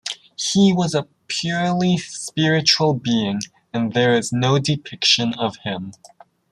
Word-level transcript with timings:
He 0.35 0.73
was 0.73 0.95
a 0.95 1.07
purely 1.27 1.95
spiritual 1.97 2.95
being 2.95 3.39
and 3.71 3.93
there 3.93 4.15
is 4.17 4.33
no 4.33 4.57
depiction 4.57 5.35
of 5.35 5.57
him. 5.57 5.91